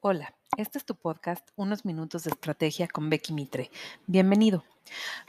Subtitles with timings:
[0.00, 3.70] Hola, este es tu podcast Unos Minutos de Estrategia con Becky Mitre.
[4.06, 4.62] Bienvenido.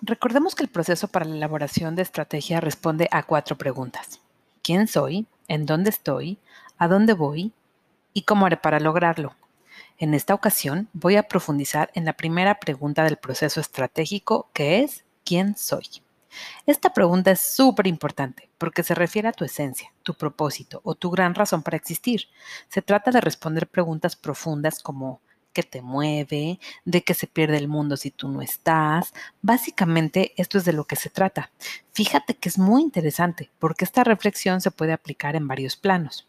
[0.02, 4.20] Recordemos que el proceso para la elaboración de estrategia responde a cuatro preguntas.
[4.62, 5.26] ¿Quién soy?
[5.48, 6.38] ¿En dónde estoy?
[6.78, 7.54] ¿A dónde voy?
[8.14, 9.36] ¿Y cómo haré para lograrlo?
[10.00, 15.06] En esta ocasión voy a profundizar en la primera pregunta del proceso estratégico que es
[15.24, 15.86] ¿quién soy?
[16.66, 21.10] Esta pregunta es súper importante porque se refiere a tu esencia, tu propósito o tu
[21.10, 22.28] gran razón para existir.
[22.70, 25.22] Se trata de responder preguntas profundas como
[25.58, 26.60] ¿qué te mueve?
[26.86, 29.12] ¿De qué se pierde el mundo si tú no estás?
[29.42, 31.52] Básicamente esto es de lo que se trata.
[31.94, 36.28] Fíjate que es muy interesante porque esta reflexión se puede aplicar en varios planos.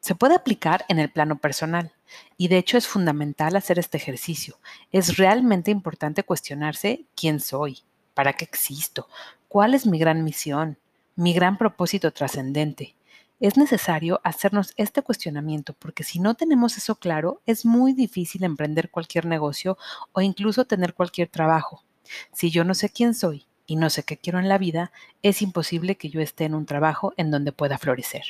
[0.00, 1.92] Se puede aplicar en el plano personal
[2.36, 4.60] y de hecho es fundamental hacer este ejercicio.
[4.92, 7.82] Es realmente importante cuestionarse quién soy,
[8.18, 9.06] ¿Para qué existo?
[9.46, 10.76] ¿Cuál es mi gran misión?
[11.14, 12.96] Mi gran propósito trascendente.
[13.38, 18.90] Es necesario hacernos este cuestionamiento porque si no tenemos eso claro, es muy difícil emprender
[18.90, 19.78] cualquier negocio
[20.10, 21.84] o incluso tener cualquier trabajo.
[22.32, 24.90] Si yo no sé quién soy y no sé qué quiero en la vida,
[25.22, 28.24] es imposible que yo esté en un trabajo en donde pueda florecer.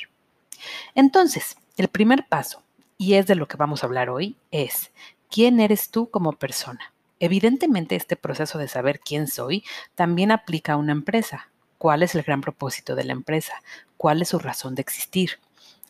[0.93, 2.61] Entonces, el primer paso,
[2.99, 4.91] y es de lo que vamos a hablar hoy, es
[5.31, 6.93] ¿quién eres tú como persona?
[7.19, 9.63] Evidentemente, este proceso de saber quién soy
[9.95, 11.49] también aplica a una empresa.
[11.77, 13.53] ¿Cuál es el gran propósito de la empresa?
[13.97, 15.39] ¿Cuál es su razón de existir?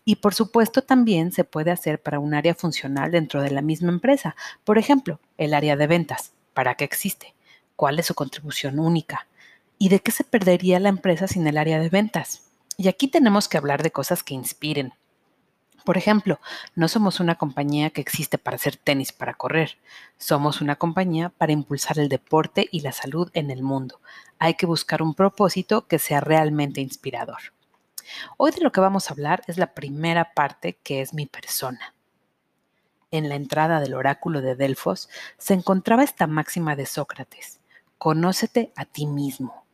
[0.06, 3.90] Y por supuesto también se puede hacer para un área funcional dentro de la misma
[3.90, 4.36] empresa.
[4.64, 6.34] Por ejemplo, el área de ventas.
[6.54, 7.36] ¿Para qué existe?
[7.76, 9.28] ¿Cuál es su contribución única?
[9.78, 12.44] ¿Y de qué se perdería la empresa sin el área de ventas?
[12.76, 14.94] Y aquí tenemos que hablar de cosas que inspiren,
[15.90, 16.40] por ejemplo,
[16.76, 19.80] no somos una compañía que existe para hacer tenis para correr.
[20.20, 24.00] Somos una compañía para impulsar el deporte y la salud en el mundo.
[24.38, 27.40] Hay que buscar un propósito que sea realmente inspirador.
[28.38, 31.96] Hoy de lo que vamos a hablar es la primera parte que es mi persona.
[33.10, 37.62] En la entrada del oráculo de Delfos se encontraba esta máxima de Sócrates.
[37.98, 39.66] Conócete a ti mismo.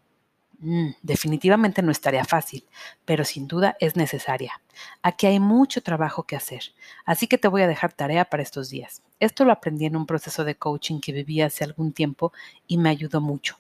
[0.60, 2.66] Mm, definitivamente no estaría fácil,
[3.04, 4.62] pero sin duda es necesaria.
[5.02, 6.74] Aquí hay mucho trabajo que hacer,
[7.06, 9.02] así que te voy a dejar tarea para estos días.
[9.20, 12.32] Esto lo aprendí en un proceso de coaching que viví hace algún tiempo
[12.68, 13.58] y me ayudó mucho.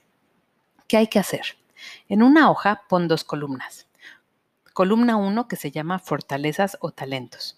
[0.87, 1.57] ¿Qué hay que hacer?
[2.07, 3.87] En una hoja pon dos columnas.
[4.73, 7.57] Columna 1 que se llama fortalezas o talentos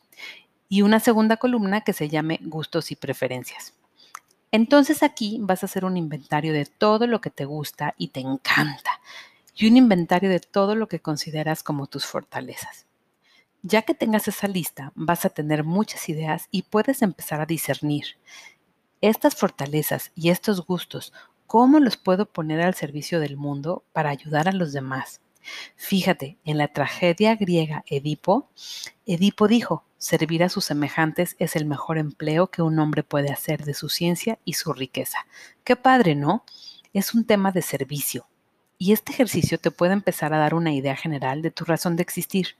[0.69, 3.73] y una segunda columna que se llame gustos y preferencias.
[4.57, 8.21] Entonces aquí vas a hacer un inventario de todo lo que te gusta y te
[8.21, 8.89] encanta
[9.55, 12.87] y un inventario de todo lo que consideras como tus fortalezas.
[13.61, 18.17] Ya que tengas esa lista, vas a tener muchas ideas y puedes empezar a discernir
[18.99, 21.13] estas fortalezas y estos gustos,
[21.45, 25.21] ¿cómo los puedo poner al servicio del mundo para ayudar a los demás?
[25.75, 28.49] Fíjate, en la tragedia griega Edipo,
[29.05, 33.63] Edipo dijo, servir a sus semejantes es el mejor empleo que un hombre puede hacer
[33.63, 35.19] de su ciencia y su riqueza.
[35.63, 36.43] Qué padre, ¿no?
[36.93, 38.27] Es un tema de servicio.
[38.77, 42.03] Y este ejercicio te puede empezar a dar una idea general de tu razón de
[42.03, 42.55] existir.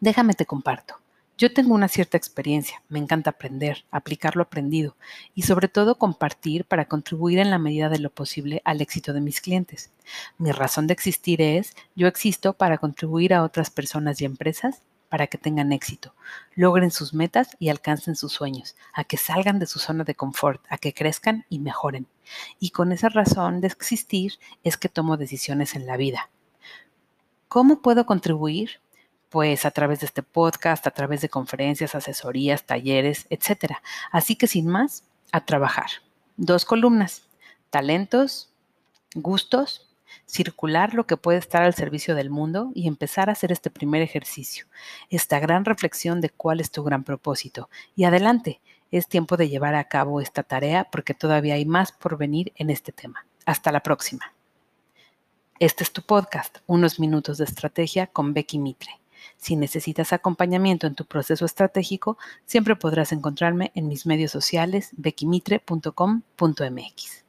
[0.00, 0.96] Déjame te comparto.
[1.38, 4.96] Yo tengo una cierta experiencia, me encanta aprender, aplicar lo aprendido
[5.34, 9.20] y sobre todo compartir para contribuir en la medida de lo posible al éxito de
[9.20, 9.92] mis clientes.
[10.38, 14.80] Mi razón de existir es, yo existo para contribuir a otras personas y empresas
[15.10, 16.14] para que tengan éxito,
[16.54, 20.64] logren sus metas y alcancen sus sueños, a que salgan de su zona de confort,
[20.70, 22.06] a que crezcan y mejoren.
[22.58, 26.30] Y con esa razón de existir es que tomo decisiones en la vida.
[27.48, 28.80] ¿Cómo puedo contribuir?
[29.28, 33.74] Pues a través de este podcast, a través de conferencias, asesorías, talleres, etc.
[34.12, 35.86] Así que sin más, a trabajar.
[36.36, 37.28] Dos columnas,
[37.70, 38.50] talentos,
[39.14, 39.86] gustos,
[40.24, 44.02] circular lo que puede estar al servicio del mundo y empezar a hacer este primer
[44.02, 44.66] ejercicio,
[45.10, 47.68] esta gran reflexión de cuál es tu gran propósito.
[47.94, 48.60] Y adelante,
[48.90, 52.70] es tiempo de llevar a cabo esta tarea porque todavía hay más por venir en
[52.70, 53.26] este tema.
[53.44, 54.32] Hasta la próxima.
[55.58, 59.00] Este es tu podcast, Unos Minutos de Estrategia con Becky Mitre.
[59.46, 67.25] Si necesitas acompañamiento en tu proceso estratégico, siempre podrás encontrarme en mis medios sociales beckymitre.com.mx.